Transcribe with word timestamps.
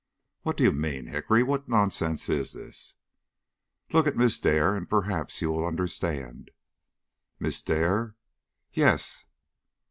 "What 0.41 0.57
do 0.57 0.63
you 0.63 0.71
mean, 0.71 1.05
Hickory? 1.05 1.43
What 1.43 1.69
nonsense 1.69 2.27
is 2.27 2.53
this?" 2.53 2.95
"Look 3.93 4.07
at 4.07 4.17
Miss 4.17 4.39
Dare 4.39 4.75
and 4.75 4.89
perhaps 4.89 5.43
you 5.43 5.51
will 5.51 5.63
understand." 5.67 6.49
"Miss 7.39 7.61
Dare?" 7.61 8.15
"Yes." 8.73 9.25